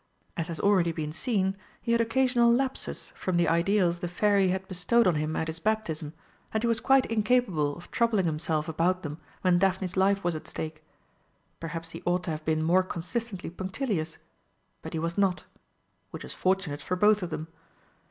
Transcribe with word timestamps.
As 0.35 0.47
has 0.47 0.59
already 0.59 0.91
been 0.91 1.13
seen, 1.13 1.55
he 1.79 1.91
had 1.91 2.01
occasional 2.01 2.51
lapses 2.51 3.13
from 3.15 3.37
the 3.37 3.47
ideals 3.47 3.99
the 3.99 4.07
Fairy 4.07 4.47
had 4.47 4.67
bestowed 4.67 5.05
on 5.05 5.13
him 5.13 5.35
at 5.35 5.45
his 5.45 5.59
baptism, 5.59 6.15
and 6.51 6.63
he 6.63 6.65
was 6.65 6.79
quite 6.79 7.05
incapable 7.05 7.77
of 7.77 7.91
troubling 7.91 8.25
himself 8.25 8.67
about 8.67 9.03
them 9.03 9.19
when 9.43 9.59
Daphne's 9.59 9.95
life 9.95 10.23
was 10.23 10.35
at 10.35 10.47
stake. 10.47 10.83
Perhaps 11.59 11.91
he 11.91 12.01
ought 12.03 12.23
to 12.23 12.31
have 12.31 12.43
been 12.45 12.63
more 12.63 12.81
consistently 12.81 13.51
punctilious, 13.51 14.17
but 14.81 14.93
he 14.93 14.97
was 14.97 15.19
not 15.19 15.43
which 16.09 16.23
was 16.23 16.33
fortunate 16.33 16.81
for 16.81 16.95
both 16.95 17.21
of 17.21 17.29
them. 17.29 17.47